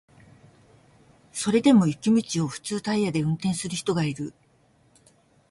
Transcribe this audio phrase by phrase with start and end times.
[1.31, 4.33] それでも雪道を普通タイヤで運転する人がいる